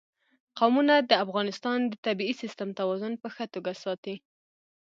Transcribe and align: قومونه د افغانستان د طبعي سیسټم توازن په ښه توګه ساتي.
قومونه 0.59 0.95
د 1.09 1.11
افغانستان 1.25 1.79
د 1.87 1.93
طبعي 2.05 2.33
سیسټم 2.41 2.69
توازن 2.79 3.13
په 3.21 3.27
ښه 3.33 3.45
توګه 3.55 3.71
ساتي. 3.83 4.15